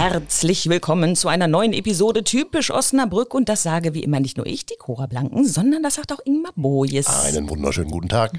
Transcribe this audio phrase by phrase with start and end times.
[0.00, 3.34] Herzlich willkommen zu einer neuen Episode Typisch Osnabrück.
[3.34, 6.20] Und das sage wie immer nicht nur ich, die Cora Blanken, sondern das sagt auch
[6.24, 7.06] Ingmar Bojes.
[7.06, 8.32] Einen wunderschönen guten Tag.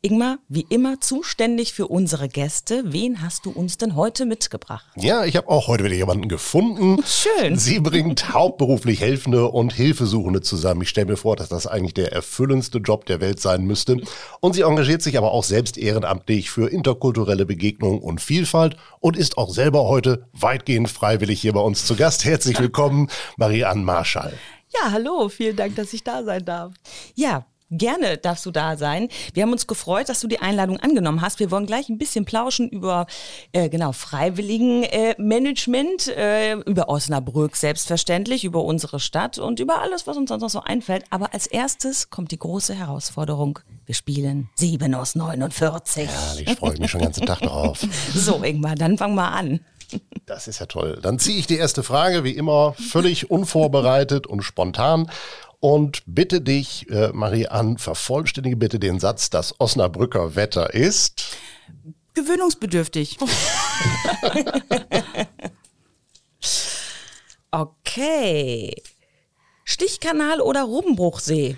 [0.00, 2.84] Ingmar, wie immer zuständig für unsere Gäste.
[2.86, 4.86] Wen hast du uns denn heute mitgebracht?
[4.96, 7.02] Ja, ich habe auch heute wieder jemanden gefunden.
[7.06, 7.56] Schön.
[7.56, 10.82] Sie bringt hauptberuflich Helfende und Hilfesuchende zusammen.
[10.82, 13.98] Ich stelle mir vor, dass das eigentlich der erfüllendste Job der Welt sein müsste.
[14.40, 19.36] Und sie engagiert sich aber auch selbst ehrenamtlich für interkulturelle Begegnung und Vielfalt und ist
[19.36, 22.24] auch selber heute weitgehend freiwillig hier bei uns zu Gast.
[22.24, 24.38] Herzlich willkommen, Marie-Anne Marschall.
[24.72, 26.72] Ja, hallo, vielen Dank, dass ich da sein darf.
[27.14, 29.08] Ja, Gerne darfst du da sein.
[29.32, 31.40] Wir haben uns gefreut, dass du die Einladung angenommen hast.
[31.40, 33.06] Wir wollen gleich ein bisschen plauschen über
[33.52, 40.18] äh, genau Freiwilligenmanagement, äh, äh, über Osnabrück selbstverständlich, über unsere Stadt und über alles, was
[40.18, 41.04] uns sonst noch so einfällt.
[41.10, 43.58] Aber als erstes kommt die große Herausforderung.
[43.86, 46.04] Wir spielen 7 aus 49.
[46.04, 46.10] Ja,
[46.46, 47.80] ich freue mich schon den ganzen Tag drauf.
[48.14, 49.60] So, Ingmar, dann fang mal an.
[50.26, 50.98] Das ist ja toll.
[51.02, 55.10] Dann ziehe ich die erste Frage, wie immer, völlig unvorbereitet und spontan
[55.60, 61.36] und bitte dich, äh, Marie an, vervollständige bitte den Satz, das Osnabrücker Wetter ist.
[62.14, 63.18] Gewöhnungsbedürftig.
[67.50, 68.82] okay.
[69.64, 71.56] Stichkanal oder Rubenbruchsee?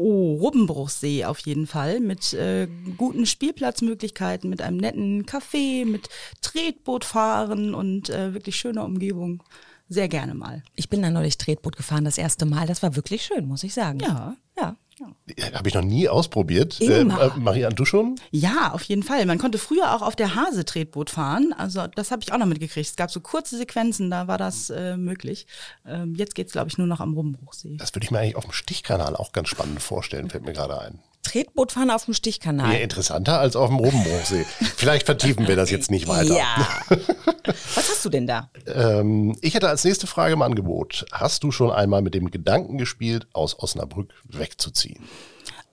[0.00, 6.08] Oh, Rubbenbruchsee auf jeden Fall mit äh, guten Spielplatzmöglichkeiten, mit einem netten Café, mit
[6.40, 9.42] Tretbootfahren und äh, wirklich schöner Umgebung
[9.88, 10.62] sehr gerne mal.
[10.76, 12.68] Ich bin da neulich Tretboot gefahren, das erste Mal.
[12.68, 13.98] Das war wirklich schön, muss ich sagen.
[13.98, 14.36] Ja.
[14.56, 14.76] Ja.
[15.54, 16.80] Habe ich noch nie ausprobiert.
[16.80, 17.04] Äh, äh,
[17.36, 18.16] Marianne, du schon?
[18.30, 19.24] Ja, auf jeden Fall.
[19.26, 21.54] Man konnte früher auch auf der Hase Tretboot fahren.
[21.56, 22.88] Also das habe ich auch noch mitgekriegt.
[22.88, 25.46] Es gab so kurze Sequenzen, da war das äh, möglich.
[25.86, 27.76] Ähm, jetzt geht es, glaube ich, nur noch am Rummbruchsee.
[27.78, 30.80] Das würde ich mir eigentlich auf dem Stichkanal auch ganz spannend vorstellen, fällt mir gerade
[30.80, 31.00] ein.
[31.30, 32.72] Tretbootfahren auf dem Stichkanal.
[32.72, 34.44] Ja, interessanter als auf dem Robenbruchsee.
[34.76, 36.36] Vielleicht vertiefen wir das jetzt nicht weiter.
[36.36, 36.68] Ja.
[37.74, 38.50] Was hast du denn da?
[38.66, 41.06] Ähm, ich hätte als nächste Frage im Angebot.
[41.12, 45.04] Hast du schon einmal mit dem Gedanken gespielt, aus Osnabrück wegzuziehen?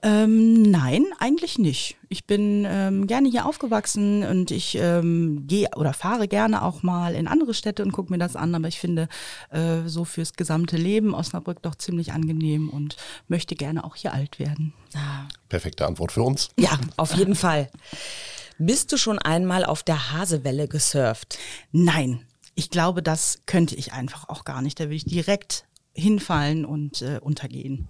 [0.05, 1.97] Ähm, nein, eigentlich nicht.
[2.09, 7.15] Ich bin ähm, gerne hier aufgewachsen und ich ähm, gehe oder fahre gerne auch mal
[7.15, 8.53] in andere Städte und gucke mir das an.
[8.53, 9.07] Aber ich finde
[9.49, 14.37] äh, so fürs gesamte Leben Osnabrück doch ziemlich angenehm und möchte gerne auch hier alt
[14.37, 14.73] werden.
[14.93, 15.27] Ah.
[15.49, 16.49] Perfekte Antwort für uns.
[16.55, 17.71] Ja, auf jeden Fall.
[18.59, 21.39] Bist du schon einmal auf der Hasewelle gesurft?
[21.71, 22.21] Nein,
[22.53, 24.79] ich glaube, das könnte ich einfach auch gar nicht.
[24.79, 27.87] Da will ich direkt hinfallen und äh, untergehen.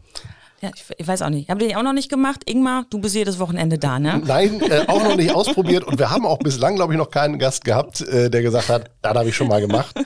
[0.62, 1.50] Ja, ich, weiß auch nicht.
[1.50, 2.50] Habe den auch noch nicht gemacht.
[2.50, 4.22] Ingmar, du bist jedes Wochenende da, ne?
[4.26, 5.84] Nein, äh, auch noch nicht ausprobiert.
[5.84, 8.90] Und wir haben auch bislang, glaube ich, noch keinen Gast gehabt, äh, der gesagt hat,
[9.02, 9.96] das habe ich schon mal gemacht.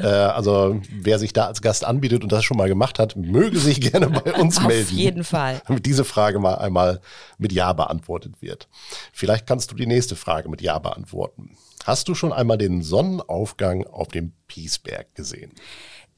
[0.00, 3.58] Äh, also wer sich da als Gast anbietet und das schon mal gemacht hat, möge
[3.58, 4.86] sich gerne bei uns Auf melden.
[4.86, 5.60] Auf jeden Fall.
[5.66, 7.00] Damit diese Frage mal einmal
[7.38, 8.68] mit Ja beantwortet wird.
[9.12, 11.50] Vielleicht kannst du die nächste Frage mit Ja beantworten.
[11.84, 15.52] Hast du schon einmal den Sonnenaufgang auf dem Piesberg gesehen?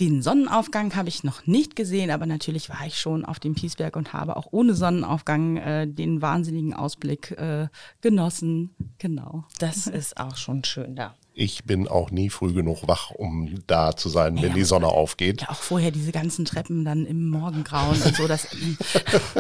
[0.01, 3.97] Den Sonnenaufgang habe ich noch nicht gesehen, aber natürlich war ich schon auf dem Piesberg
[3.97, 7.69] und habe auch ohne Sonnenaufgang äh, den wahnsinnigen Ausblick äh,
[8.01, 8.75] genossen.
[8.99, 9.45] Genau.
[9.59, 11.15] Das ist auch schon schön da.
[11.35, 14.89] Ich bin auch nie früh genug wach, um da zu sein, wenn ja, die Sonne
[14.89, 15.43] aufgeht.
[15.43, 18.29] Ja, auch vorher diese ganzen Treppen dann im Morgengrauen und so.
[18.29, 18.49] Das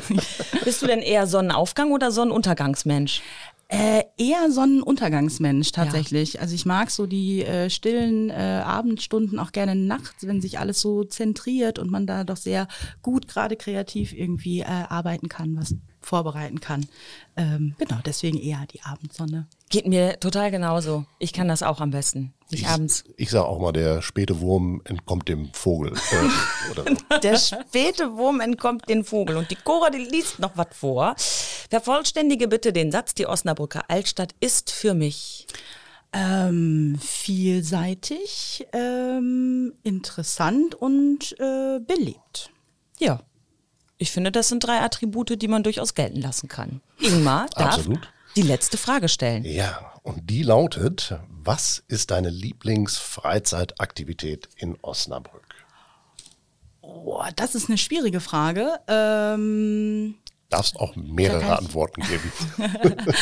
[0.64, 3.20] Bist du denn eher Sonnenaufgang oder Sonnenuntergangsmensch?
[3.72, 6.34] Äh, eher Sonnenuntergangsmensch tatsächlich.
[6.34, 6.41] Ja.
[6.43, 10.83] Also ich mag so die äh, stillen äh, Abendstunden auch gerne nachts, wenn sich alles
[10.83, 12.69] so zentriert und man da doch sehr
[13.00, 15.75] gut gerade kreativ irgendwie äh, arbeiten kann, was
[16.06, 16.86] vorbereiten kann.
[17.36, 19.46] Ähm, genau, deswegen eher die Abendsonne.
[19.70, 21.06] Geht mir total genauso.
[21.18, 22.34] Ich kann das auch am besten.
[22.50, 23.04] Nicht ich, abends.
[23.16, 25.94] Ich sage auch mal, der späte Wurm entkommt dem Vogel.
[25.94, 29.36] Äh, der späte Wurm entkommt dem Vogel.
[29.36, 31.14] Und die Cora, die liest noch was vor.
[31.70, 35.46] Vervollständige bitte den Satz, die Osnabrücker Altstadt ist für mich.
[36.12, 42.50] Ähm, vielseitig, ähm, interessant und äh, belebt.
[42.98, 43.22] Ja,
[44.02, 46.82] ich finde, das sind drei Attribute, die man durchaus gelten lassen kann.
[46.99, 48.12] Ingmar darf Absolut.
[48.37, 49.44] die letzte Frage stellen.
[49.44, 55.54] Ja, und die lautet, was ist deine Lieblingsfreizeitaktivität in Osnabrück?
[56.81, 58.81] Oh, das ist eine schwierige Frage.
[58.88, 60.16] Ähm,
[60.50, 62.32] Darfst auch mehrere Antworten geben.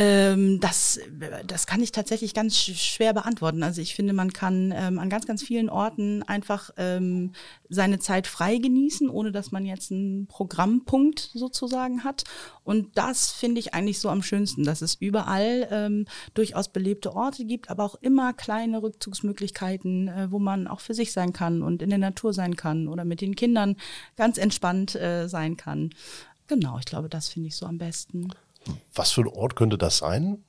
[0.00, 1.00] Ähm, das,
[1.44, 3.64] das kann ich tatsächlich ganz schwer beantworten.
[3.64, 7.32] Also ich finde, man kann ähm, an ganz, ganz vielen Orten einfach ähm,
[7.68, 12.22] seine Zeit frei genießen, ohne dass man jetzt einen Programmpunkt sozusagen hat.
[12.62, 17.44] Und das finde ich eigentlich so am schönsten, dass es überall ähm, durchaus belebte Orte
[17.44, 21.82] gibt, aber auch immer kleine Rückzugsmöglichkeiten, äh, wo man auch für sich sein kann und
[21.82, 23.74] in der Natur sein kann oder mit den Kindern
[24.14, 25.90] ganz entspannt äh, sein kann.
[26.46, 28.28] Genau, ich glaube, das finde ich so am besten.
[28.94, 30.44] Was für ein Ort könnte das sein?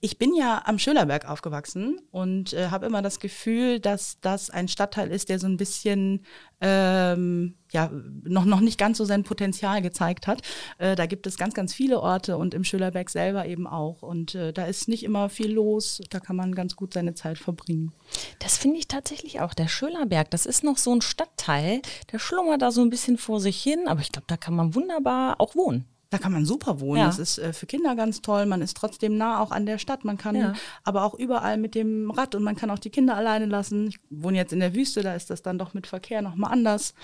[0.00, 4.68] Ich bin ja am Schölerberg aufgewachsen und äh, habe immer das Gefühl, dass das ein
[4.68, 6.24] Stadtteil ist, der so ein bisschen
[6.60, 7.90] ähm, ja
[8.22, 10.42] noch noch nicht ganz so sein Potenzial gezeigt hat.
[10.78, 14.34] Äh, da gibt es ganz ganz viele Orte und im Schölerberg selber eben auch und
[14.34, 16.00] äh, da ist nicht immer viel los.
[16.10, 17.92] Da kann man ganz gut seine Zeit verbringen.
[18.38, 19.54] Das finde ich tatsächlich auch.
[19.54, 21.82] Der Schölerberg, das ist noch so ein Stadtteil,
[22.12, 24.74] der schlummert da so ein bisschen vor sich hin, aber ich glaube, da kann man
[24.74, 25.86] wunderbar auch wohnen.
[26.10, 27.00] Da kann man super wohnen.
[27.00, 27.06] Ja.
[27.06, 28.44] Das ist äh, für Kinder ganz toll.
[28.44, 30.04] Man ist trotzdem nah auch an der Stadt.
[30.04, 30.54] Man kann ja.
[30.82, 33.88] aber auch überall mit dem Rad und man kann auch die Kinder alleine lassen.
[33.88, 36.94] Ich wohne jetzt in der Wüste, da ist das dann doch mit Verkehr nochmal anders.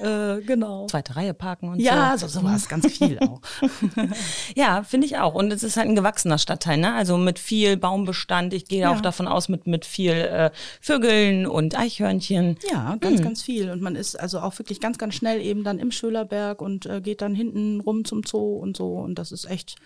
[0.00, 0.86] Äh, genau.
[0.86, 2.26] Zweite Reihe parken und ja, so.
[2.26, 3.40] Ja, so, sowas, ganz viel auch.
[4.56, 5.34] ja, finde ich auch.
[5.34, 6.94] Und es ist halt ein gewachsener Stadtteil, ne?
[6.94, 8.54] Also mit viel Baumbestand.
[8.54, 8.92] Ich gehe ja.
[8.92, 10.50] auch davon aus, mit, mit viel äh,
[10.80, 12.56] Vögeln und Eichhörnchen.
[12.70, 13.24] Ja, ganz, hm.
[13.24, 13.70] ganz viel.
[13.70, 17.00] Und man ist also auch wirklich ganz, ganz schnell eben dann im Schölerberg und äh,
[17.00, 18.94] geht dann hinten rum zum Zoo und so.
[18.94, 19.76] Und das ist echt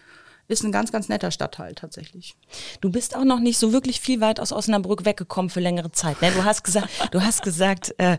[0.47, 2.37] ist ein ganz, ganz netter Stadtteil tatsächlich.
[2.81, 6.21] Du bist auch noch nicht so wirklich viel weit aus Osnabrück weggekommen für längere Zeit.
[6.21, 6.31] Ne?
[6.33, 8.19] Du hast gesagt, du hast gesagt, äh,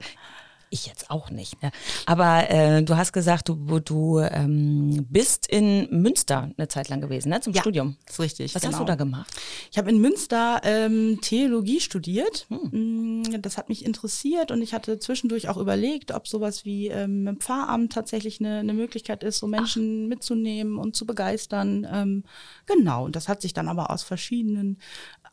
[0.76, 1.62] ich jetzt auch nicht.
[1.64, 1.72] Ne?
[2.06, 7.30] Aber äh, du hast gesagt, du, du ähm, bist in Münster eine Zeit lang gewesen,
[7.30, 7.42] ne?
[7.42, 7.98] zum ja, Studium.
[8.08, 8.54] ist richtig.
[8.54, 8.74] Was genau.
[8.74, 9.32] hast du da gemacht?
[9.72, 12.46] Ich habe in Münster ähm, Theologie studiert.
[12.50, 13.22] Hm.
[13.22, 17.38] Mm, das hat mich interessiert und ich hatte zwischendurch auch überlegt, ob sowas wie ähm,
[17.40, 20.10] Pfarramt tatsächlich eine, eine Möglichkeit ist, so Menschen Ach.
[20.10, 21.88] mitzunehmen und zu begeistern.
[21.92, 22.24] Ähm,
[22.66, 24.78] genau, und das hat sich dann aber aus verschiedenen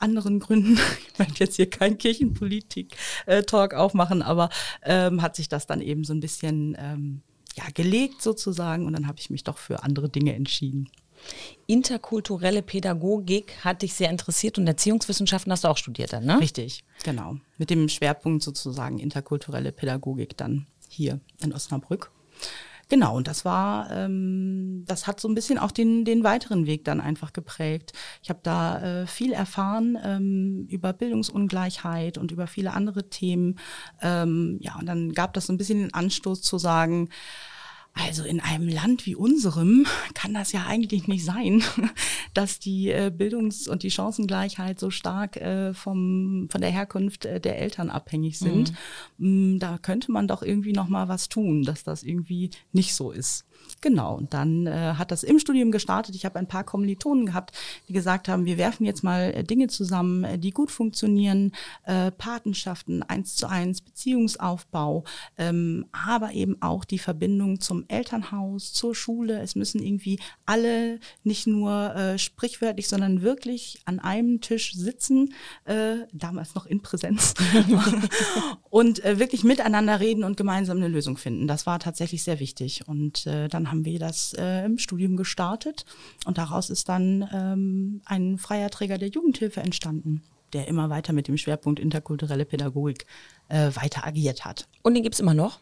[0.03, 0.79] anderen Gründen,
[1.13, 4.51] ich möchte jetzt hier keinen Kirchenpolitik-Talk aufmachen, aber
[4.83, 7.23] ähm, hat sich das dann eben so ein bisschen ähm,
[7.57, 10.91] ja, gelegt sozusagen und dann habe ich mich doch für andere Dinge entschieden.
[11.67, 16.41] Interkulturelle Pädagogik hat dich sehr interessiert und Erziehungswissenschaften hast du auch studiert dann, ne?
[16.41, 17.37] Richtig, genau.
[17.59, 22.11] Mit dem Schwerpunkt sozusagen interkulturelle Pädagogik dann hier in Osnabrück.
[22.93, 26.85] Genau, und das war, ähm, das hat so ein bisschen auch den, den weiteren Weg
[26.85, 27.95] dann einfach geprägt.
[28.23, 33.59] Ich habe da äh, viel erfahren ähm, über Bildungsungleichheit und über viele andere Themen.
[34.03, 37.09] Ähm, ja, und dann gab das so ein bisschen den Anstoß zu sagen,
[37.95, 41.63] also in einem Land wie unserem kann das ja eigentlich nicht sein,
[42.35, 47.41] dass die äh, Bildungs- und die Chancengleichheit so stark äh, vom, von der Herkunft äh,
[47.41, 48.73] der Eltern abhängig sind.
[49.19, 49.59] Mhm.
[49.59, 53.45] Da könnte man doch irgendwie noch mal was tun, dass das irgendwie nicht so ist.
[53.83, 56.15] Genau, und dann äh, hat das im Studium gestartet.
[56.15, 57.51] Ich habe ein paar Kommilitonen gehabt,
[57.89, 61.51] die gesagt haben, wir werfen jetzt mal äh, Dinge zusammen, äh, die gut funktionieren,
[61.83, 65.03] äh, Patenschaften, eins zu eins, Beziehungsaufbau,
[65.37, 69.41] ähm, aber eben auch die Verbindung zum Elternhaus, zur Schule.
[69.41, 75.35] Es müssen irgendwie alle nicht nur äh, sprichwörtlich, sondern wirklich an einem Tisch sitzen,
[75.65, 77.35] äh, damals noch in Präsenz,
[78.71, 81.49] und äh, wirklich miteinander reden und gemeinsam eine Lösung finden.
[81.49, 82.87] Das war tatsächlich sehr wichtig.
[82.87, 85.85] Und äh, dann haben wir das äh, im Studium gestartet.
[86.27, 90.23] Und daraus ist dann ähm, ein freier Träger der Jugendhilfe entstanden
[90.53, 93.07] der immer weiter mit dem Schwerpunkt interkulturelle Pädagogik
[93.49, 94.67] äh, weiter agiert hat.
[94.83, 95.61] Und den gibt es immer noch?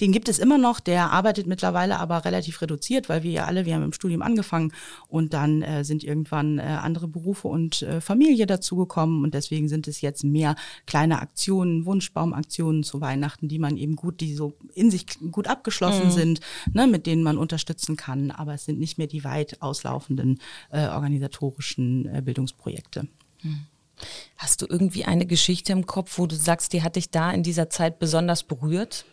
[0.00, 3.66] Den gibt es immer noch, der arbeitet mittlerweile aber relativ reduziert, weil wir ja alle,
[3.66, 4.72] wir haben im Studium angefangen
[5.08, 9.88] und dann äh, sind irgendwann äh, andere Berufe und äh, Familie dazugekommen und deswegen sind
[9.88, 10.54] es jetzt mehr
[10.86, 16.06] kleine Aktionen, Wunschbaumaktionen zu Weihnachten, die man eben gut, die so in sich gut abgeschlossen
[16.06, 16.12] mhm.
[16.12, 16.40] sind,
[16.72, 20.86] ne, mit denen man unterstützen kann, aber es sind nicht mehr die weit auslaufenden äh,
[20.86, 23.08] organisatorischen äh, Bildungsprojekte.
[23.42, 23.66] Mhm.
[24.36, 27.42] Hast du irgendwie eine Geschichte im Kopf, wo du sagst, die hat dich da in
[27.42, 29.04] dieser Zeit besonders berührt?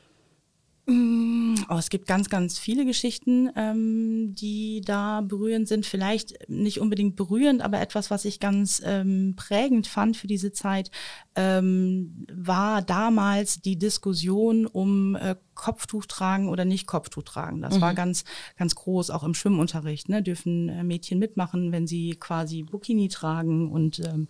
[0.90, 5.86] Mm, oh, es gibt ganz, ganz viele Geschichten, ähm, die da berührend sind.
[5.86, 10.90] Vielleicht nicht unbedingt berührend, aber etwas, was ich ganz ähm, prägend fand für diese Zeit,
[11.36, 17.62] ähm, war damals die Diskussion um äh, Kopftuch tragen oder nicht Kopftuch tragen.
[17.62, 17.82] Das mhm.
[17.82, 18.24] war ganz,
[18.58, 20.10] ganz groß, auch im Schwimmunterricht.
[20.10, 20.24] Ne?
[20.24, 24.28] Dürfen äh, Mädchen mitmachen, wenn sie quasi Bikini tragen und ähm,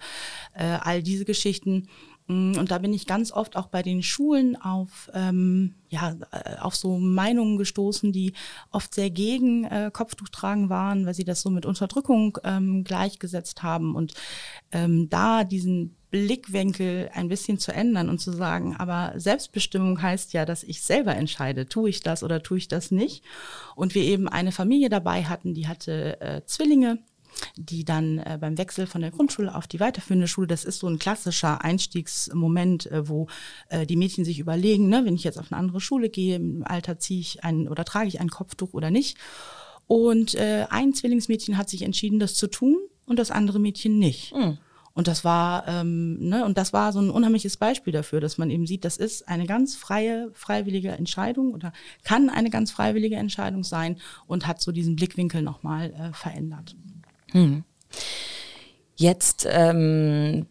[0.54, 1.88] äh, all diese Geschichten.
[2.30, 6.58] Mm, und da bin ich ganz oft auch bei den Schulen auf, ähm, ja, äh,
[6.60, 8.34] auf so Meinungen gestoßen, die
[8.72, 13.64] oft sehr gegen äh, Kopftuch tragen waren, weil sie das so mit Unterdrückung ähm, gleichgesetzt
[13.64, 13.96] haben.
[13.96, 14.14] Und
[14.72, 20.46] ähm, da diesen Blickwinkel ein bisschen zu ändern und zu sagen, aber Selbstbestimmung heißt ja,
[20.46, 23.24] dass ich selber entscheide, tue ich das oder tue ich das nicht.
[23.76, 27.00] Und wir eben eine Familie dabei hatten, die hatte äh, Zwillinge
[27.56, 30.88] die dann äh, beim Wechsel von der Grundschule auf die weiterführende Schule, das ist so
[30.88, 33.28] ein klassischer Einstiegsmoment, äh, wo
[33.70, 36.64] äh, die Mädchen sich überlegen, ne, wenn ich jetzt auf eine andere Schule gehe, im
[36.66, 39.18] Alter ziehe ich ein oder trage ich ein Kopftuch oder nicht.
[39.88, 44.36] Und äh, ein Zwillingsmädchen hat sich entschieden, das zu tun und das andere Mädchen nicht.
[44.36, 44.60] Mhm.
[44.94, 48.50] Und das war, ähm, ne, und das war so ein unheimliches Beispiel dafür, dass man
[48.50, 51.72] eben sieht, das ist eine ganz freie, freiwillige Entscheidung oder
[52.04, 56.76] kann eine ganz freiwillige Entscheidung sein und hat so diesen Blickwinkel nochmal äh, verändert.
[57.32, 57.64] Hm.
[58.96, 60.48] Jetzt ähm,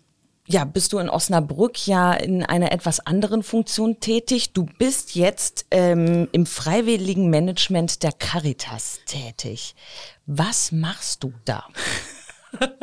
[0.51, 4.55] ja, bist du in Osnabrück ja in einer etwas anderen Funktion tätig.
[4.55, 9.75] Du bist jetzt ähm, im freiwilligen Management der Caritas tätig.
[10.25, 11.67] Was machst du da?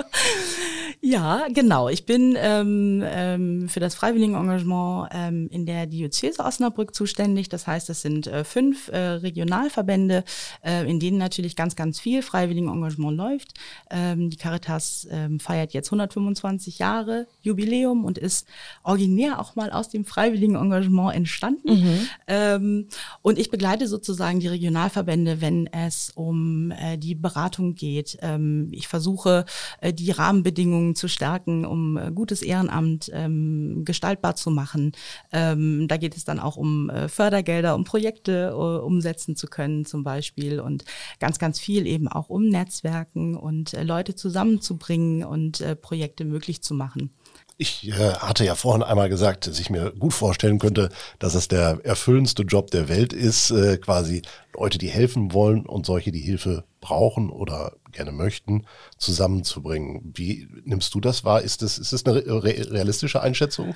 [1.05, 1.87] Ja, genau.
[1.87, 7.47] Ich bin ähm, ähm, für das Freiwilligenengagement ähm, in der Diözese Osnabrück zuständig.
[7.47, 10.23] Das heißt, es sind äh, fünf äh, Regionalverbände,
[10.63, 13.53] äh, in denen natürlich ganz, ganz viel Freiwilligenengagement läuft.
[13.91, 18.47] Ähm, die Caritas ähm, feiert jetzt 125 Jahre Jubiläum und ist
[18.81, 21.81] originär auch mal aus dem Freiwilligenengagement entstanden.
[21.81, 22.07] Mhm.
[22.27, 22.87] Ähm,
[23.21, 28.17] und ich begleite sozusagen die Regionalverbände, wenn es um äh, die Beratung geht.
[28.23, 29.45] Ähm, ich versuche,
[29.93, 34.91] die Rahmenbedingungen zu stärken, um äh, gutes Ehrenamt ähm, gestaltbar zu machen.
[35.31, 40.03] Ähm, da geht es dann auch um äh, Fördergelder, um Projekte umsetzen zu können zum
[40.03, 40.85] Beispiel und
[41.19, 46.61] ganz, ganz viel eben auch um Netzwerken und äh, Leute zusammenzubringen und äh, Projekte möglich
[46.61, 47.11] zu machen.
[47.57, 51.47] Ich äh, hatte ja vorhin einmal gesagt, dass ich mir gut vorstellen könnte, dass es
[51.47, 56.19] der erfüllendste Job der Welt ist, äh, quasi Leute, die helfen wollen und solche, die
[56.19, 58.65] Hilfe brauchen oder gerne möchten,
[58.97, 60.11] zusammenzubringen.
[60.13, 61.41] Wie nimmst du das wahr?
[61.41, 63.73] Ist das, ist das eine realistische Einschätzung?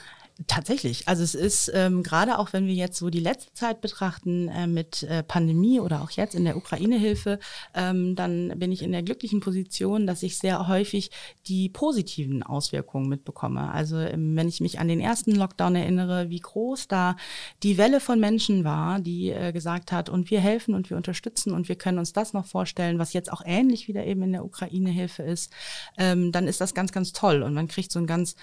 [0.47, 1.05] Tatsächlich.
[1.05, 4.67] Also es ist ähm, gerade auch, wenn wir jetzt so die letzte Zeit betrachten äh,
[4.67, 7.39] mit äh, Pandemie oder auch jetzt in der Ukraine-Hilfe,
[7.75, 11.11] ähm, dann bin ich in der glücklichen Position, dass ich sehr häufig
[11.47, 13.69] die positiven Auswirkungen mitbekomme.
[13.69, 17.17] Also ähm, wenn ich mich an den ersten Lockdown erinnere, wie groß da
[17.61, 21.51] die Welle von Menschen war, die äh, gesagt hat, und wir helfen und wir unterstützen
[21.51, 24.45] und wir können uns das noch vorstellen, was jetzt auch ähnlich wieder eben in der
[24.45, 25.51] Ukraine-Hilfe ist,
[25.97, 28.35] ähm, dann ist das ganz, ganz toll und man kriegt so einen ganz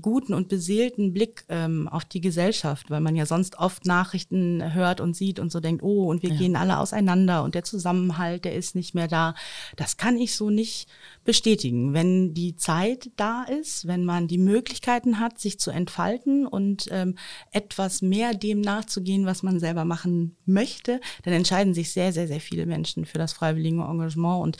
[0.00, 5.00] guten und beseelten Blick ähm, auf die Gesellschaft, weil man ja sonst oft Nachrichten hört
[5.00, 6.36] und sieht und so denkt, oh, und wir ja.
[6.36, 9.34] gehen alle auseinander und der Zusammenhalt, der ist nicht mehr da.
[9.76, 10.88] Das kann ich so nicht
[11.24, 11.94] bestätigen.
[11.94, 17.16] Wenn die Zeit da ist, wenn man die Möglichkeiten hat, sich zu entfalten und ähm,
[17.50, 22.40] etwas mehr dem nachzugehen, was man selber machen möchte, dann entscheiden sich sehr, sehr, sehr
[22.40, 24.56] viele Menschen für das freiwillige Engagement und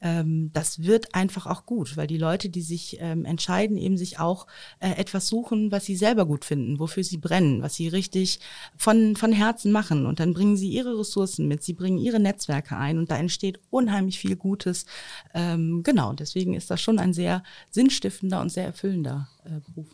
[0.00, 4.18] ähm, das wird einfach auch gut, weil die Leute, die sich ähm, entscheiden, eben sich
[4.18, 4.46] auch
[4.80, 8.40] äh, etwas suchen, was sie selber gut finden, wofür sie brennen, was sie richtig
[8.76, 12.76] von, von Herzen machen und dann bringen sie ihre Ressourcen mit, sie bringen ihre Netzwerke
[12.76, 14.86] ein und da entsteht unheimlich viel Gutes.
[15.34, 19.86] Ähm, genau deswegen ist das schon ein sehr sinnstiftender und sehr erfüllender äh, Beruf.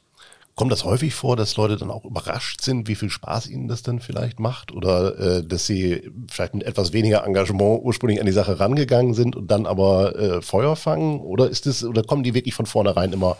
[0.54, 3.82] Kommt das häufig vor, dass Leute dann auch überrascht sind, wie viel Spaß ihnen das
[3.82, 4.70] dann vielleicht macht?
[4.70, 9.34] Oder äh, dass sie vielleicht mit etwas weniger Engagement ursprünglich an die Sache rangegangen sind
[9.34, 11.20] und dann aber äh, Feuer fangen?
[11.20, 13.38] Oder ist es, oder kommen die wirklich von vornherein immer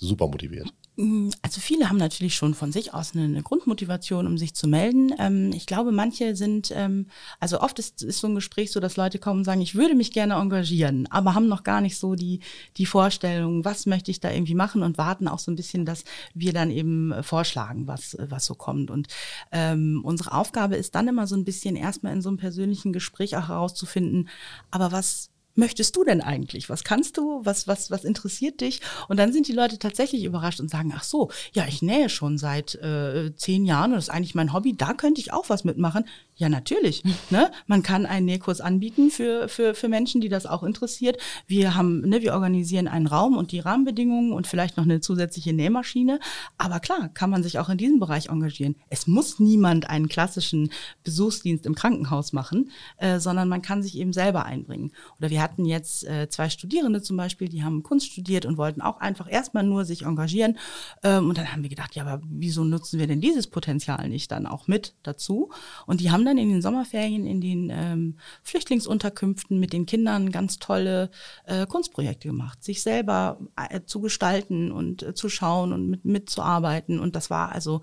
[0.00, 0.72] super motiviert?
[0.96, 5.12] Mm, also viele haben natürlich schon von sich aus eine, Grundmotivation, um sich zu melden.
[5.18, 7.06] Ähm, ich glaube, manche sind, ähm,
[7.38, 9.94] also oft ist, ist so ein Gespräch so, dass Leute kommen und sagen, ich würde
[9.94, 12.40] mich gerne engagieren, aber haben noch gar nicht so die,
[12.76, 16.04] die Vorstellung, was möchte ich da irgendwie machen und warten auch so ein bisschen, dass
[16.34, 18.90] wir dann eben vorschlagen, was, was so kommt.
[18.90, 19.08] Und
[19.52, 23.36] ähm, unsere Aufgabe ist dann immer so ein bisschen erstmal in so einem persönlichen Gespräch
[23.36, 24.28] auch herauszufinden,
[24.70, 25.30] aber was
[25.60, 26.68] möchtest du denn eigentlich?
[26.68, 27.40] Was kannst du?
[27.44, 28.80] Was, was, was interessiert dich?
[29.08, 32.38] Und dann sind die Leute tatsächlich überrascht und sagen, ach so, ja, ich nähe schon
[32.38, 35.62] seit äh, zehn Jahren und das ist eigentlich mein Hobby, da könnte ich auch was
[35.62, 36.04] mitmachen.
[36.40, 37.02] Ja, natürlich.
[37.30, 37.52] ne?
[37.66, 41.18] Man kann einen Nähkurs anbieten für, für, für Menschen, die das auch interessiert.
[41.46, 45.52] Wir haben, ne, wir organisieren einen Raum und die Rahmenbedingungen und vielleicht noch eine zusätzliche
[45.52, 46.18] Nähmaschine.
[46.56, 48.76] Aber klar, kann man sich auch in diesem Bereich engagieren.
[48.88, 50.70] Es muss niemand einen klassischen
[51.04, 54.92] Besuchsdienst im Krankenhaus machen, äh, sondern man kann sich eben selber einbringen.
[55.18, 58.80] Oder wir hatten jetzt äh, zwei Studierende zum Beispiel, die haben Kunst studiert und wollten
[58.80, 60.56] auch einfach erstmal nur sich engagieren.
[61.02, 64.32] Ähm, und dann haben wir gedacht, ja, aber wieso nutzen wir denn dieses Potenzial nicht
[64.32, 65.50] dann auch mit dazu?
[65.84, 70.58] Und die haben dann in den Sommerferien in den ähm, Flüchtlingsunterkünften mit den Kindern ganz
[70.58, 71.10] tolle
[71.46, 76.98] äh, Kunstprojekte gemacht, sich selber äh, zu gestalten und äh, zu schauen und mit, mitzuarbeiten.
[76.98, 77.80] Und das war also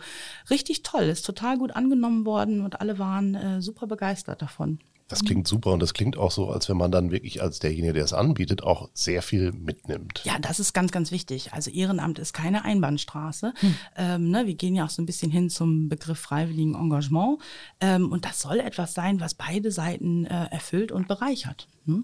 [0.49, 4.79] richtig toll, ist total gut angenommen worden und alle waren äh, super begeistert davon.
[5.07, 7.93] Das klingt super und das klingt auch so, als wenn man dann wirklich als derjenige,
[7.93, 10.21] der es anbietet, auch sehr viel mitnimmt.
[10.25, 11.53] Ja, das ist ganz, ganz wichtig.
[11.53, 13.53] Also Ehrenamt ist keine Einbahnstraße.
[13.57, 13.75] Hm.
[13.95, 17.39] Ähm, ne, wir gehen ja auch so ein bisschen hin zum Begriff freiwilligen Engagement.
[17.79, 21.69] Ähm, und das soll etwas sein, was beide Seiten äh, erfüllt und bereichert.
[21.85, 22.03] Hm?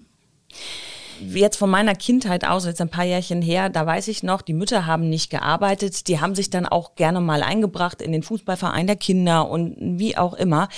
[1.20, 4.52] Jetzt von meiner Kindheit aus, jetzt ein paar Jährchen her, da weiß ich noch, die
[4.52, 8.86] Mütter haben nicht gearbeitet, die haben sich dann auch gerne mal eingebracht in den Fußballverein
[8.86, 10.68] der Kinder und wie auch immer.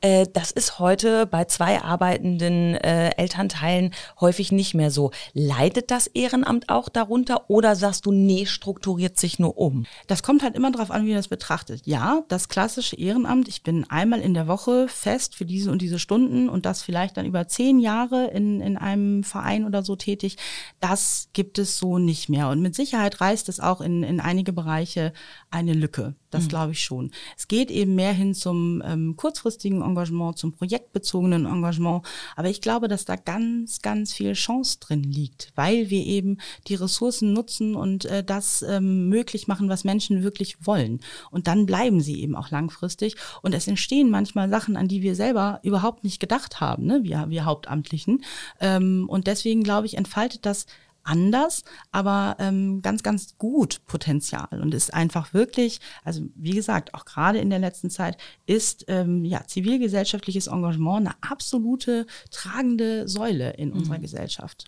[0.00, 5.10] Äh, das ist heute bei zwei arbeitenden äh, Elternteilen häufig nicht mehr so.
[5.32, 9.86] Leidet das Ehrenamt auch darunter oder sagst du, nee, strukturiert sich nur um?
[10.06, 11.82] Das kommt halt immer darauf an, wie man das betrachtet.
[11.86, 15.98] Ja, das klassische Ehrenamt, ich bin einmal in der Woche fest für diese und diese
[15.98, 20.36] Stunden und das vielleicht dann über zehn Jahre in, in einem Verein oder so tätig,
[20.80, 22.48] das gibt es so nicht mehr.
[22.48, 25.12] Und mit Sicherheit reißt es auch in, in einige Bereiche
[25.50, 26.16] eine Lücke.
[26.30, 26.48] Das mhm.
[26.48, 27.10] glaube ich schon.
[27.36, 32.04] Es geht eben mehr hin zum ähm, kurzfristigen Engagement, zum projektbezogenen Engagement.
[32.34, 36.74] Aber ich glaube, dass da ganz, ganz viel Chance drin liegt, weil wir eben die
[36.74, 41.00] Ressourcen nutzen und äh, das ähm, möglich machen, was Menschen wirklich wollen.
[41.30, 43.16] Und dann bleiben sie eben auch langfristig.
[43.42, 47.00] Und es entstehen manchmal Sachen, an die wir selber überhaupt nicht gedacht haben, ne?
[47.02, 48.24] wir, wir Hauptamtlichen.
[48.60, 50.66] Ähm, und deswegen glaube ich, entfaltet das
[51.06, 57.04] anders, aber ähm, ganz, ganz gut Potenzial und ist einfach wirklich, also wie gesagt, auch
[57.04, 63.70] gerade in der letzten Zeit ist ähm, ja zivilgesellschaftliches Engagement eine absolute tragende Säule in
[63.70, 63.76] mhm.
[63.76, 64.64] unserer Gesellschaft.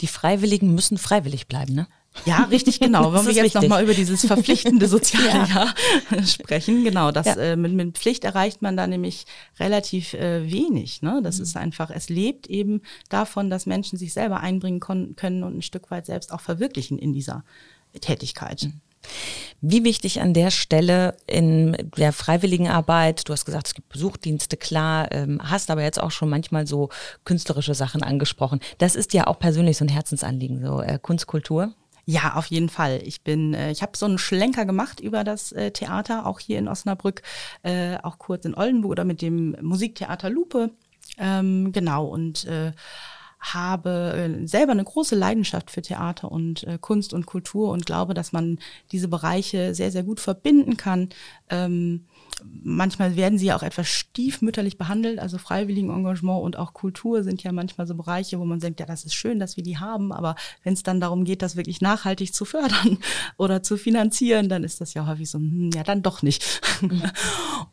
[0.00, 1.86] Die Freiwilligen müssen freiwillig bleiben, ne?
[2.24, 3.12] Ja, richtig, genau.
[3.12, 5.44] Wenn wir jetzt nochmal über dieses verpflichtende soziale ja.
[5.44, 5.74] Jahr
[6.26, 9.26] sprechen, genau, das, äh, mit, mit Pflicht erreicht man da nämlich
[9.60, 11.02] relativ äh, wenig.
[11.02, 11.20] Ne?
[11.22, 11.42] Das mhm.
[11.44, 15.90] ist einfach, es lebt eben davon, dass Menschen sich selber einbringen können und ein Stück
[15.90, 17.44] weit selbst auch verwirklichen in dieser
[18.00, 18.64] Tätigkeit.
[18.64, 18.80] Mhm.
[19.60, 24.56] Wie wichtig an der Stelle in der freiwilligen Arbeit, du hast gesagt, es gibt Besuchdienste,
[24.56, 26.90] klar, ähm, hast aber jetzt auch schon manchmal so
[27.24, 28.60] künstlerische Sachen angesprochen.
[28.78, 31.72] Das ist ja auch persönlich so ein Herzensanliegen, so äh, Kunstkultur.
[32.08, 33.00] Ja, auf jeden Fall.
[33.04, 36.58] Ich bin, äh, ich habe so einen Schlenker gemacht über das äh, Theater, auch hier
[36.60, 37.22] in Osnabrück,
[37.64, 40.70] äh, auch kurz in Oldenburg oder mit dem Musiktheater Lupe.
[41.18, 42.72] Ähm, genau und äh,
[43.40, 48.14] habe äh, selber eine große Leidenschaft für Theater und äh, Kunst und Kultur und glaube,
[48.14, 48.58] dass man
[48.92, 51.08] diese Bereiche sehr, sehr gut verbinden kann.
[51.50, 52.06] Ähm,
[52.62, 55.18] manchmal werden sie ja auch etwas stiefmütterlich behandelt.
[55.18, 59.04] Also Freiwilligenengagement und auch Kultur sind ja manchmal so Bereiche, wo man denkt, ja, das
[59.04, 62.34] ist schön, dass wir die haben, aber wenn es dann darum geht, das wirklich nachhaltig
[62.34, 62.98] zu fördern
[63.38, 66.60] oder zu finanzieren, dann ist das ja häufig so, hm, ja, dann doch nicht.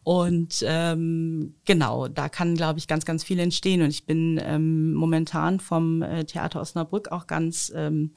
[0.04, 3.82] und ähm, genau, da kann, glaube ich, ganz, ganz viel entstehen.
[3.82, 8.12] Und ich bin ähm, momentan vom äh, Theater Osnabrück auch ganz, ähm,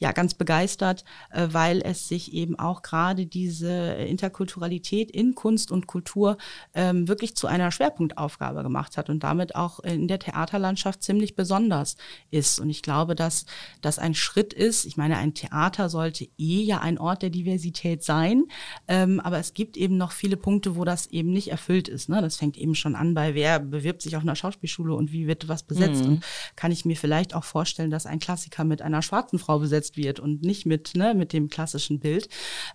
[0.00, 5.81] ja, ganz begeistert, äh, weil es sich eben auch gerade diese Interkulturalität in Kunst und
[5.86, 6.36] Kultur
[6.74, 11.96] ähm, wirklich zu einer Schwerpunktaufgabe gemacht hat und damit auch in der Theaterlandschaft ziemlich besonders
[12.30, 12.60] ist.
[12.60, 13.46] Und ich glaube, dass
[13.80, 14.84] das ein Schritt ist.
[14.84, 18.44] Ich meine, ein Theater sollte eh ja ein Ort der Diversität sein,
[18.88, 22.08] ähm, aber es gibt eben noch viele Punkte, wo das eben nicht erfüllt ist.
[22.08, 22.20] Ne?
[22.20, 25.48] Das fängt eben schon an bei, wer bewirbt sich auf einer Schauspielschule und wie wird
[25.48, 26.04] was besetzt.
[26.04, 26.08] Mhm.
[26.08, 26.24] Und
[26.56, 30.20] kann ich mir vielleicht auch vorstellen, dass ein Klassiker mit einer schwarzen Frau besetzt wird
[30.20, 32.28] und nicht mit, ne, mit dem klassischen Bild.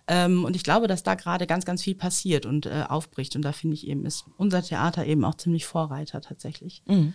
[0.06, 3.36] Ähm, und ich glaube, dass da gerade ganz, ganz viel passiert und äh, aufbricht.
[3.36, 6.82] Und da finde ich eben, ist unser Theater eben auch ziemlich Vorreiter tatsächlich.
[6.86, 7.14] Mhm.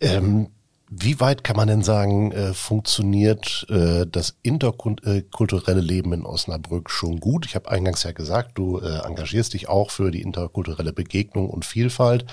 [0.00, 0.48] Ähm,
[0.92, 7.20] wie weit kann man denn sagen, äh, funktioniert äh, das interkulturelle Leben in Osnabrück schon
[7.20, 7.46] gut?
[7.46, 11.64] Ich habe eingangs ja gesagt, du äh, engagierst dich auch für die interkulturelle Begegnung und
[11.64, 12.26] Vielfalt.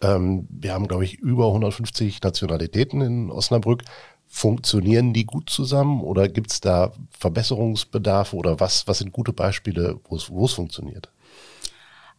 [0.00, 3.84] Ähm, wir haben, glaube ich, über 150 Nationalitäten in Osnabrück.
[4.26, 10.00] Funktionieren die gut zusammen oder gibt es da Verbesserungsbedarfe oder was, was sind gute Beispiele,
[10.08, 11.08] wo es funktioniert?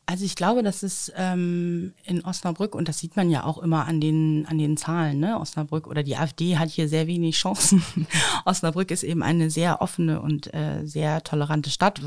[0.05, 3.85] Also ich glaube, dass es ähm, in Osnabrück, und das sieht man ja auch immer
[3.85, 5.39] an den, an den Zahlen, ne?
[5.39, 7.81] Osnabrück oder die AfD hat hier sehr wenig Chancen.
[8.45, 12.01] Osnabrück ist eben eine sehr offene und äh, sehr tolerante Stadt.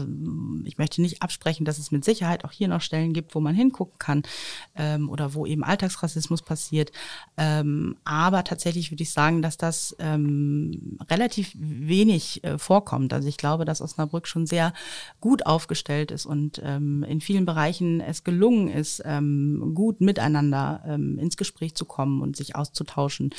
[0.64, 3.54] Ich möchte nicht absprechen, dass es mit Sicherheit auch hier noch Stellen gibt, wo man
[3.54, 4.24] hingucken kann
[4.74, 6.92] ähm, oder wo eben Alltagsrassismus passiert.
[7.38, 13.14] Ähm, aber tatsächlich würde ich sagen, dass das ähm, relativ wenig äh, vorkommt.
[13.14, 14.74] Also ich glaube, dass Osnabrück schon sehr
[15.18, 20.82] gut aufgestellt ist und ähm, in vielen Bereichen Bereichen es gelungen ist, ähm, gut miteinander
[20.86, 23.30] ähm, ins Gespräch zu kommen und sich auszutauschen.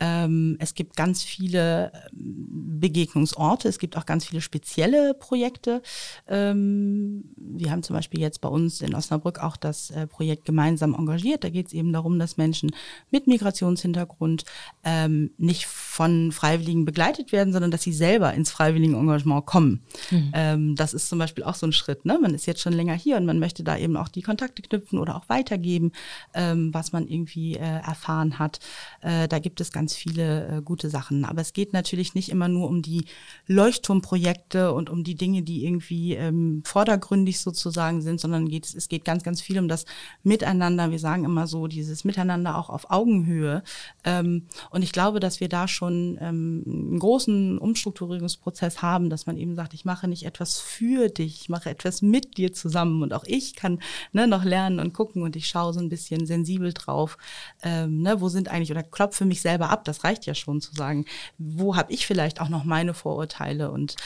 [0.00, 5.82] Ähm, es gibt ganz viele ähm, Begegnungsorte, es gibt auch ganz viele spezielle Projekte.
[6.26, 10.94] Ähm, wir haben zum Beispiel jetzt bei uns in Osnabrück auch das äh, Projekt gemeinsam
[10.94, 11.44] engagiert.
[11.44, 12.70] Da geht es eben darum, dass Menschen
[13.10, 14.44] mit Migrationshintergrund
[14.84, 19.80] ähm, nicht von Freiwilligen begleitet werden, sondern dass sie selber ins freiwilligen Engagement kommen.
[20.10, 20.76] Mhm.
[20.76, 22.04] Das ist zum Beispiel auch so ein Schritt.
[22.04, 22.18] Ne?
[22.20, 24.98] Man ist jetzt schon länger hier und man möchte da eben auch die Kontakte knüpfen
[24.98, 25.92] oder auch weitergeben,
[26.34, 28.60] ähm, was man irgendwie äh, erfahren hat.
[29.00, 31.24] Äh, da gibt es ganz viele äh, gute Sachen.
[31.24, 33.04] Aber es geht natürlich nicht immer nur um die
[33.46, 39.04] Leuchtturmprojekte und um die Dinge, die irgendwie ähm, vordergründig sozusagen sind, sondern geht, es geht
[39.04, 39.84] ganz, ganz viel um das
[40.22, 40.90] Miteinander.
[40.90, 43.62] Wir sagen immer so, dieses Miteinander auch auf Augenhöhe.
[44.04, 49.36] Ähm, und ich glaube, dass wir da schon ähm, einen großen Umstrukturierungsprozess haben, dass man
[49.36, 53.12] eben sagt, ich mache nicht etwas für dich, ich mache etwas mit dir zusammen und
[53.12, 53.67] auch ich kann
[54.12, 57.18] ne, noch lernen und gucken und ich schaue so ein bisschen sensibel drauf,
[57.62, 60.74] ähm, ne, wo sind eigentlich oder klopfe mich selber ab, das reicht ja schon zu
[60.74, 61.04] sagen,
[61.38, 63.70] wo habe ich vielleicht auch noch meine Vorurteile?
[63.70, 63.96] Und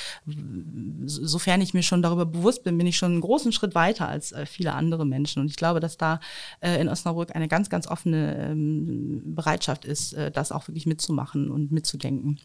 [1.05, 4.33] sofern ich mir schon darüber bewusst bin, bin ich schon einen großen Schritt weiter als
[4.33, 5.40] äh, viele andere Menschen.
[5.40, 6.20] Und ich glaube, dass da
[6.61, 11.51] äh, in Osnabrück eine ganz, ganz offene ähm, Bereitschaft ist, äh, das auch wirklich mitzumachen
[11.51, 12.38] und mitzudenken.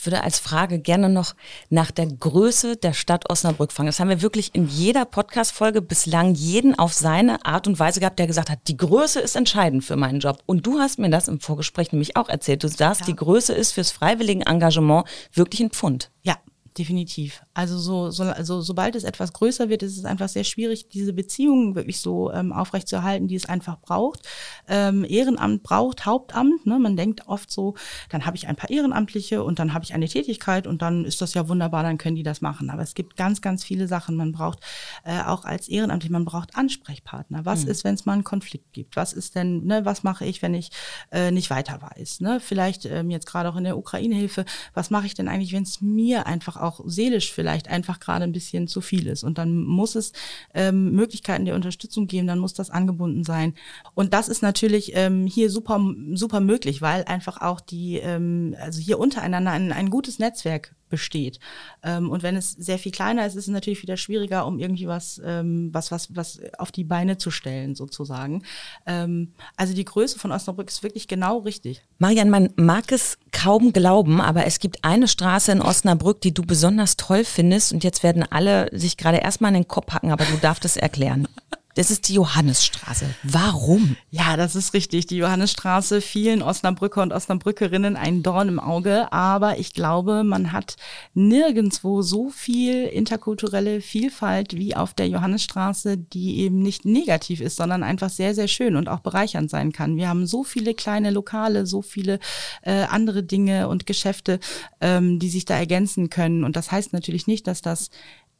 [0.00, 1.34] Ich würde als Frage gerne noch
[1.68, 3.88] nach der Größe der Stadt Osnabrück fangen.
[3.88, 8.18] Das haben wir wirklich in jeder Podcast-Folge bislang jeden auf seine Art und Weise gehabt,
[8.18, 10.38] der gesagt hat, die Größe ist entscheidend für meinen Job.
[10.46, 12.64] Und du hast mir das im Vorgespräch nämlich auch erzählt.
[12.64, 13.06] Du sagst, ja.
[13.08, 16.10] die Größe ist fürs freiwillige Engagement wirklich ein Pfund.
[16.22, 16.38] Ja,
[16.78, 17.42] definitiv.
[17.52, 21.12] Also so, so also sobald es etwas größer wird, ist es einfach sehr schwierig, diese
[21.12, 24.26] Beziehungen wirklich so ähm, aufrechtzuerhalten, die es einfach braucht.
[24.68, 26.66] Ähm, Ehrenamt braucht Hauptamt.
[26.66, 26.78] Ne?
[26.78, 27.74] Man denkt oft so,
[28.08, 31.20] dann habe ich ein paar Ehrenamtliche und dann habe ich eine Tätigkeit und dann ist
[31.20, 32.70] das ja wunderbar, dann können die das machen.
[32.70, 34.14] Aber es gibt ganz, ganz viele Sachen.
[34.14, 34.60] Man braucht
[35.04, 37.44] äh, auch als Ehrenamtlich, man braucht Ansprechpartner.
[37.44, 37.70] Was mhm.
[37.70, 38.94] ist, wenn es mal einen Konflikt gibt?
[38.94, 40.70] Was ist denn, ne, was mache ich, wenn ich
[41.10, 42.20] äh, nicht weiter weiß?
[42.20, 42.38] Ne?
[42.38, 45.80] Vielleicht ähm, jetzt gerade auch in der Ukraine-Hilfe, was mache ich denn eigentlich, wenn es
[45.80, 49.24] mir einfach auch seelisch vielleicht einfach gerade ein bisschen zu viel ist.
[49.24, 50.12] Und dann muss es
[50.54, 53.54] ähm, Möglichkeiten der Unterstützung geben, dann muss das angebunden sein.
[53.94, 55.80] Und das ist natürlich ähm, hier super,
[56.12, 61.40] super möglich, weil einfach auch die, ähm, also hier untereinander ein, ein gutes Netzwerk besteht.
[61.82, 64.86] Ähm, und wenn es sehr viel kleiner ist, ist es natürlich wieder schwieriger, um irgendwie
[64.86, 68.42] was, ähm, was, was, was auf die Beine zu stellen, sozusagen.
[68.86, 71.82] Ähm, also die Größe von Osnabrück ist wirklich genau richtig.
[71.98, 76.42] Marian, man mag es kaum glauben, aber es gibt eine Straße in Osnabrück, die du
[76.42, 77.72] besonders toll findest.
[77.72, 80.76] Und jetzt werden alle sich gerade erstmal in den Kopf hacken, aber du darfst es
[80.76, 81.28] erklären.
[81.74, 83.06] Das ist die Johannesstraße.
[83.22, 83.96] Warum?
[84.10, 85.06] Ja, das ist richtig.
[85.06, 89.12] Die Johannesstraße, vielen Osnabrücker und Osnabrückerinnen ein Dorn im Auge.
[89.12, 90.76] Aber ich glaube, man hat
[91.14, 97.84] nirgendwo so viel interkulturelle Vielfalt wie auf der Johannesstraße, die eben nicht negativ ist, sondern
[97.84, 99.96] einfach sehr, sehr schön und auch bereichernd sein kann.
[99.96, 102.18] Wir haben so viele kleine Lokale, so viele
[102.62, 104.40] äh, andere Dinge und Geschäfte,
[104.80, 106.42] ähm, die sich da ergänzen können.
[106.42, 107.90] Und das heißt natürlich nicht, dass das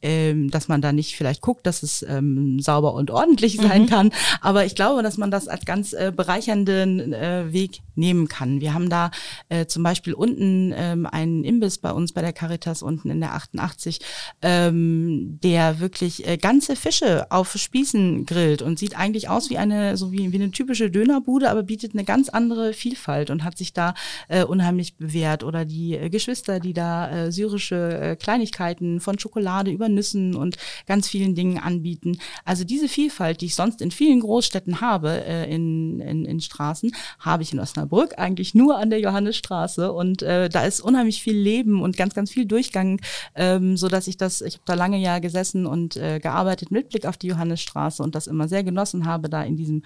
[0.01, 3.87] ähm, dass man da nicht vielleicht guckt, dass es ähm, sauber und ordentlich sein mhm.
[3.87, 4.11] kann.
[4.41, 8.61] Aber ich glaube, dass man das als ganz äh, bereichernden äh, Weg nehmen kann.
[8.61, 9.11] Wir haben da
[9.49, 13.33] äh, zum Beispiel unten ähm, einen Imbiss bei uns bei der Caritas unten in der
[13.33, 13.99] 88,
[14.41, 19.97] ähm, der wirklich äh, ganze Fische auf Spießen grillt und sieht eigentlich aus wie eine
[19.97, 23.73] so wie, wie eine typische Dönerbude, aber bietet eine ganz andere Vielfalt und hat sich
[23.73, 23.93] da
[24.27, 25.43] äh, unheimlich bewährt.
[25.43, 30.57] Oder die äh, Geschwister, die da äh, syrische äh, Kleinigkeiten von Schokolade über Nüssen und
[30.87, 32.17] ganz vielen Dingen anbieten.
[32.45, 36.91] Also diese Vielfalt, die ich sonst in vielen Großstädten habe, äh, in, in, in Straßen,
[37.19, 41.37] habe ich in Osnabrück eigentlich nur an der Johannesstraße und äh, da ist unheimlich viel
[41.37, 42.99] Leben und ganz, ganz viel Durchgang,
[43.35, 46.89] ähm, so dass ich das, ich habe da lange Jahr gesessen und äh, gearbeitet mit
[46.89, 49.83] Blick auf die Johannesstraße und das immer sehr genossen habe, da in diesem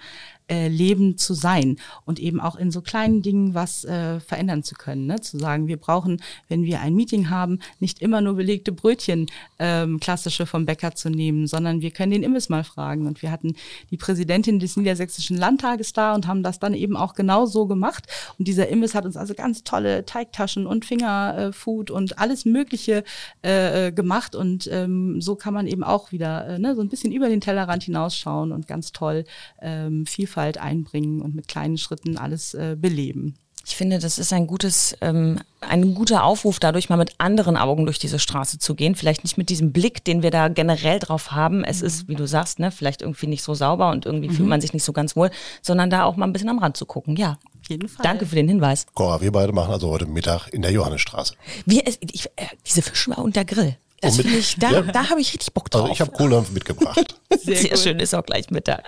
[0.48, 4.74] äh, Leben zu sein und eben auch in so kleinen Dingen was äh, verändern zu
[4.74, 5.06] können.
[5.06, 5.20] Ne?
[5.20, 9.26] Zu sagen, wir brauchen, wenn wir ein Meeting haben, nicht immer nur belegte Brötchen
[9.58, 13.06] ähm, klassische vom Bäcker zu nehmen, sondern wir können den Imbiss mal fragen.
[13.06, 13.54] Und wir hatten
[13.90, 18.06] die Präsidentin des Niedersächsischen Landtages da und haben das dann eben auch genau so gemacht.
[18.38, 23.04] Und dieser Imbiss hat uns also ganz tolle Teigtaschen und Fingerfood und alles Mögliche
[23.44, 24.34] äh, äh, gemacht.
[24.34, 27.40] Und ähm, so kann man eben auch wieder äh, ne, so ein bisschen über den
[27.40, 29.24] Tellerrand hinausschauen und ganz toll
[29.60, 33.34] ähm, Vielfalt einbringen und mit kleinen Schritten alles äh, beleben.
[33.68, 37.84] Ich finde, das ist ein gutes, ähm, ein guter Aufruf, dadurch mal mit anderen Augen
[37.84, 38.94] durch diese Straße zu gehen.
[38.94, 41.64] Vielleicht nicht mit diesem Blick, den wir da generell drauf haben.
[41.64, 41.86] Es mhm.
[41.88, 44.34] ist, wie du sagst, ne, vielleicht irgendwie nicht so sauber und irgendwie mhm.
[44.34, 46.76] fühlt man sich nicht so ganz wohl, sondern da auch mal ein bisschen am Rand
[46.76, 47.16] zu gucken.
[47.16, 47.38] Ja.
[47.60, 48.04] Auf jeden Fall.
[48.04, 48.86] Danke für den Hinweis.
[48.94, 51.34] Cora, wir beide machen also heute Mittag in der Johannesstraße.
[51.64, 53.76] Wir, ich, äh, diese Fische und der Grill.
[54.00, 54.82] Das finde ich, da, ja.
[54.82, 55.82] da habe ich richtig Bock drauf.
[55.82, 57.16] Also ich habe Kohldampf mitgebracht.
[57.42, 58.84] Sehr, Sehr schön, ist auch gleich Mittag.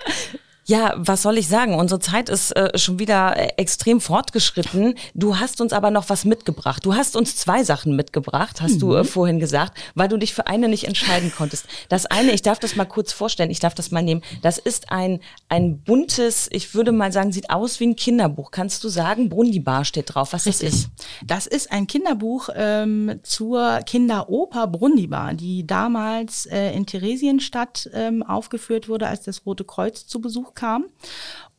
[0.69, 1.73] Ja, was soll ich sagen?
[1.73, 4.93] Unsere Zeit ist äh, schon wieder äh, extrem fortgeschritten.
[5.15, 6.85] Du hast uns aber noch was mitgebracht.
[6.85, 8.79] Du hast uns zwei Sachen mitgebracht, hast mhm.
[8.79, 11.65] du äh, vorhin gesagt, weil du dich für eine nicht entscheiden konntest.
[11.89, 14.21] Das eine, ich darf das mal kurz vorstellen, ich darf das mal nehmen.
[14.43, 18.51] Das ist ein, ein buntes, ich würde mal sagen, sieht aus wie ein Kinderbuch.
[18.51, 20.69] Kannst du sagen, Brundibar steht drauf, was Richtig.
[20.69, 20.89] das ist?
[21.25, 28.87] Das ist ein Kinderbuch ähm, zur Kinderoper Brundibar, die damals äh, in Theresienstadt ähm, aufgeführt
[28.87, 30.85] wurde, als das Rote Kreuz zu Besuch kam.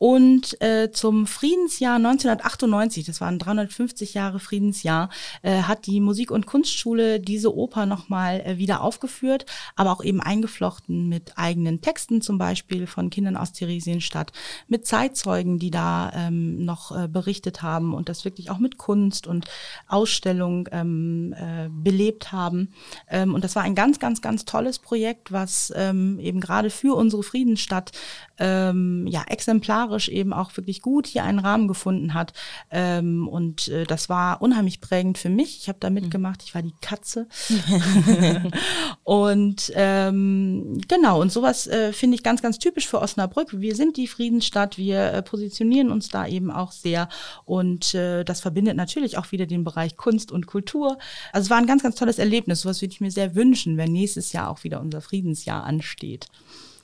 [0.01, 5.11] Und äh, zum Friedensjahr 1998, das waren 350 Jahre Friedensjahr,
[5.43, 10.19] äh, hat die Musik- und Kunstschule diese Oper nochmal äh, wieder aufgeführt, aber auch eben
[10.19, 14.31] eingeflochten mit eigenen Texten, zum Beispiel von Kindern aus Theresienstadt,
[14.67, 19.27] mit Zeitzeugen, die da ähm, noch äh, berichtet haben und das wirklich auch mit Kunst
[19.27, 19.45] und
[19.87, 22.73] Ausstellung ähm, äh, belebt haben.
[23.07, 26.95] Ähm, und das war ein ganz, ganz, ganz tolles Projekt, was ähm, eben gerade für
[26.95, 27.91] unsere Friedensstadt
[28.39, 32.33] ähm, ja exemplarisch eben auch wirklich gut hier einen Rahmen gefunden hat.
[32.69, 35.57] Ähm, und äh, das war unheimlich prägend für mich.
[35.61, 37.27] Ich habe da mitgemacht, ich war die Katze.
[39.03, 43.59] und ähm, genau, und sowas äh, finde ich ganz, ganz typisch für Osnabrück.
[43.59, 47.09] Wir sind die Friedensstadt, wir äh, positionieren uns da eben auch sehr.
[47.45, 50.97] Und äh, das verbindet natürlich auch wieder den Bereich Kunst und Kultur.
[51.33, 52.61] Also es war ein ganz, ganz tolles Erlebnis.
[52.61, 56.27] Sowas würde ich mir sehr wünschen, wenn nächstes Jahr auch wieder unser Friedensjahr ansteht.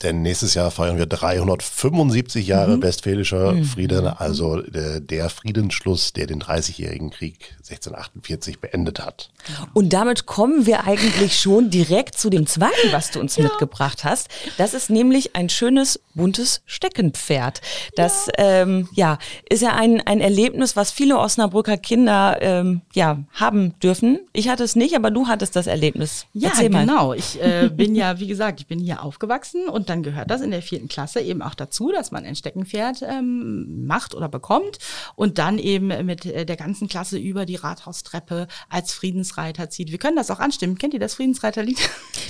[0.03, 2.83] Denn nächstes Jahr feiern wir 375 Jahre mhm.
[2.83, 3.63] westfälischer mhm.
[3.63, 9.29] Frieden, also der, der Friedensschluss, der den 30-jährigen Krieg 1648 beendet hat.
[9.73, 13.43] Und damit kommen wir eigentlich schon direkt zu dem zweiten, was du uns ja.
[13.43, 14.27] mitgebracht hast.
[14.57, 17.61] Das ist nämlich ein schönes, buntes Steckenpferd.
[17.95, 19.17] Das ja, ähm, ja
[19.49, 24.19] ist ja ein, ein Erlebnis, was viele Osnabrücker Kinder ähm, ja, haben dürfen.
[24.33, 26.25] Ich hatte es nicht, aber du hattest das Erlebnis.
[26.33, 27.13] Ja, Erzähl genau.
[27.13, 30.51] Ich äh, bin ja, wie gesagt, ich bin hier aufgewachsen und dann gehört das in
[30.51, 34.79] der vierten Klasse eben auch dazu, dass man ein Steckenpferd ähm, macht oder bekommt
[35.15, 39.91] und dann eben mit äh, der ganzen Klasse über die Rathaustreppe als Friedensreiter zieht.
[39.91, 40.77] Wir können das auch anstimmen.
[40.77, 41.79] Kennt ihr das Friedensreiterlied?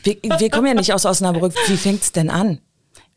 [0.04, 1.54] Wir, wir kommen ja nicht aus Osnabrück.
[1.68, 2.60] Wie fängt's denn an?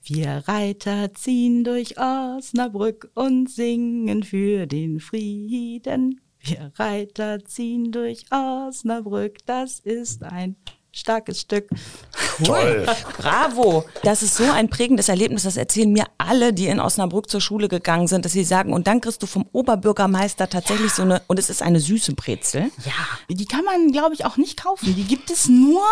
[0.02, 6.20] Wir Reiter ziehen durch Osnabrück und singen für den Frieden.
[6.40, 10.56] Wir Reiter ziehen durch Osnabrück, das ist ein
[10.92, 11.68] starkes Stück.
[12.38, 12.46] Cool.
[12.46, 12.86] Toll.
[13.18, 13.84] Bravo.
[14.02, 15.44] Das ist so ein prägendes Erlebnis.
[15.44, 18.86] Das erzählen mir alle, die in Osnabrück zur Schule gegangen sind, dass sie sagen, und
[18.86, 20.96] dann kriegst du vom Oberbürgermeister tatsächlich ja.
[20.96, 22.70] so eine, und es ist eine süße Brezel.
[22.84, 24.94] Ja, die kann man, glaube ich, auch nicht kaufen.
[24.94, 25.84] Die gibt es nur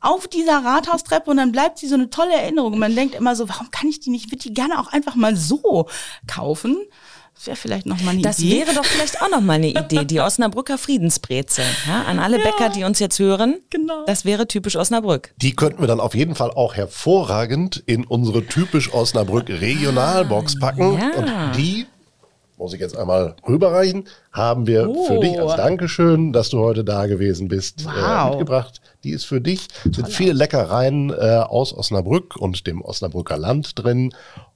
[0.00, 2.74] auf dieser Rathaustreppe und dann bleibt sie so eine tolle Erinnerung.
[2.74, 4.26] Und man denkt immer so, warum kann ich die nicht?
[4.26, 5.88] Ich würde die gerne auch einfach mal so
[6.26, 6.76] kaufen.
[7.34, 8.60] Das wäre vielleicht noch mal eine das Idee.
[8.60, 11.64] Das wäre doch vielleicht auch noch mal eine Idee, die Osnabrücker Friedensbrezel.
[11.86, 14.04] Ja, an alle ja, Bäcker, die uns jetzt hören, genau.
[14.06, 15.34] das wäre typisch Osnabrück.
[15.38, 20.98] Die könnten wir dann auf jeden Fall auch hervorragend in unsere typisch Osnabrück Regionalbox packen.
[20.98, 21.10] Ja.
[21.18, 21.86] Und die
[22.56, 25.06] muss ich jetzt einmal rüberreichen, haben wir oh.
[25.06, 27.94] für dich als Dankeschön, dass du heute da gewesen bist, äh, wow.
[27.94, 28.80] äh, mitgebracht.
[29.02, 29.68] Die ist für dich.
[29.88, 34.14] Es sind viele Leckereien äh, aus Osnabrück und dem Osnabrücker Land drin.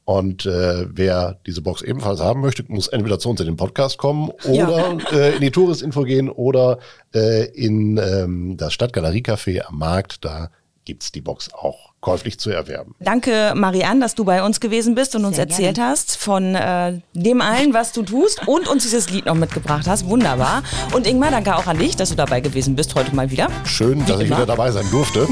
[0.09, 3.99] Und äh, wer diese Box ebenfalls haben möchte, muss entweder zu uns in den Podcast
[3.99, 5.11] kommen oder ja.
[5.13, 6.79] äh, in die Touristinfo gehen oder
[7.15, 10.25] äh, in ähm, das Stadtgaleriecafé am Markt.
[10.25, 10.51] Da
[10.89, 12.95] gibt's die Box auch käuflich zu erwerben.
[12.99, 15.91] Danke, Marianne, dass du bei uns gewesen bist und Sehr uns erzählt gerne.
[15.91, 20.07] hast von äh, dem allen, was du tust und uns dieses Lied noch mitgebracht hast.
[20.09, 20.63] Wunderbar.
[20.95, 23.49] Und Ingmar, danke auch an dich, dass du dabei gewesen bist heute mal wieder.
[23.67, 24.23] Schön, Wie dass immer.
[24.23, 25.29] ich wieder dabei sein durfte.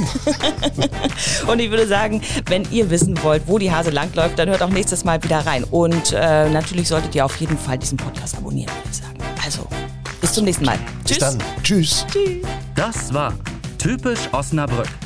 [1.46, 4.68] und ich würde sagen, wenn ihr wissen wollt, wo die Hase langläuft, dann hört auch
[4.68, 5.64] nächstes Mal wieder rein.
[5.64, 9.18] Und äh, natürlich solltet ihr auf jeden Fall diesen Podcast abonnieren, würde ich sagen.
[9.42, 9.66] Also,
[10.20, 10.78] bis zum nächsten Mal.
[11.08, 11.38] Bis dann.
[11.62, 12.04] Tschüss.
[12.12, 12.42] Tschüss.
[12.74, 13.32] Das war
[13.78, 14.88] Typisch Osnabrück